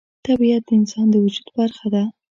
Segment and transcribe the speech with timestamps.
[0.25, 2.03] طبیعت د انسان د وجود برخه ده.